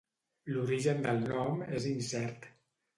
[0.55, 2.55] L'origen del nom és incert.